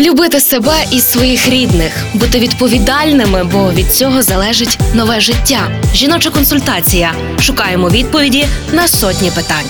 [0.00, 5.70] Любити себе і своїх рідних, бути відповідальними, бо від цього залежить нове життя.
[5.94, 7.12] Жіноча консультація.
[7.40, 9.66] Шукаємо відповіді на сотні питань.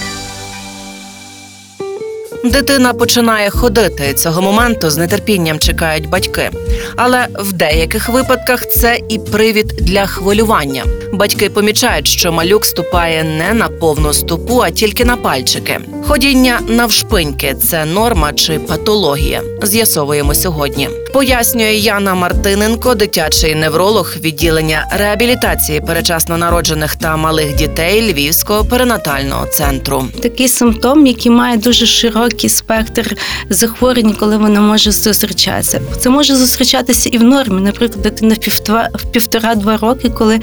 [2.44, 4.14] Дитина починає ходити.
[4.14, 6.50] Цього моменту з нетерпінням чекають батьки.
[6.96, 10.84] Але в деяких випадках це і привід для хвилювання.
[11.12, 15.80] Батьки помічають, що малюк ступає не на повну ступу, а тільки на пальчики.
[16.06, 19.42] Ходіння навшпиньки це норма чи патологія.
[19.62, 20.88] З'ясовуємо сьогодні.
[21.12, 30.04] Пояснює Яна Мартиненко, дитячий невролог відділення реабілітації перечасно народжених та малих дітей Львівського перинатального центру.
[30.22, 33.16] такий симптом, який має дуже широкий спектр
[33.50, 35.80] захворювань, коли вона може зустрічатися.
[36.00, 37.60] Це може зустрічатися і в нормі.
[37.60, 40.40] Наприклад, дитина в півтора в півтора-два роки, коли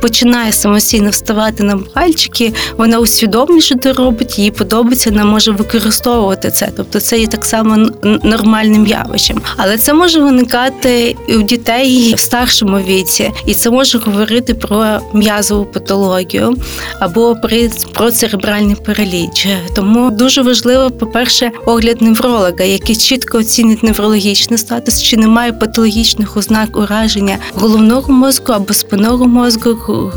[0.00, 6.50] починає самостійно вставати на пальчики, вона усвідомлює, що це робить, їй подобається, вона може використовувати
[6.50, 6.68] це.
[6.76, 7.88] Тобто це є так само
[8.22, 9.40] нормальним явищем.
[9.56, 15.00] Але це може виникати і у дітей в старшому віці, і це може говорити про
[15.12, 16.56] м'язову патологію
[17.00, 19.48] або при про церебральний параліч.
[19.76, 26.76] Тому дуже важливо, по-перше, огляд невролога, який чітко оцінить неврологічний статус, чи немає патологічних ознак
[26.76, 29.63] ураження головного мозку або спинного мозку,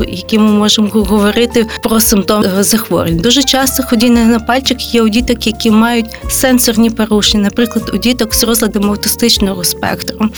[0.08, 3.16] які ми можемо говорити про симптоми захворювань.
[3.16, 8.34] Дуже часто ходіння на пальчик є у діток, які мають сенсорні порушення, наприклад, у діток
[8.34, 10.28] з розладом аутистичного спектру,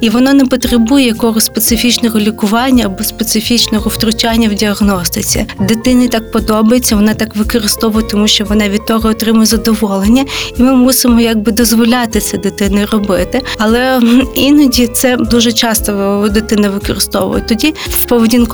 [0.00, 5.46] і воно не потребує якогось специфічного лікування або специфічного втручання в діагностиці.
[5.60, 10.24] Дитині так подобається, вона так використовує, тому що вона від того отримує задоволення,
[10.58, 13.42] і ми мусимо якби дозволяти це дитині робити.
[13.58, 14.00] Але
[14.34, 17.44] іноді це дуже часто дитина використовує.
[17.48, 18.06] Тоді в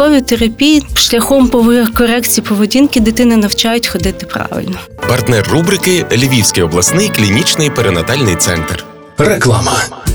[0.04, 1.48] поведінковій терапії шляхом
[1.94, 4.78] корекції поведінки дитини навчають ходити правильно.
[5.08, 8.84] Партнер рубрики Львівський обласний клінічний перинатальний центр.
[9.18, 9.72] Реклама.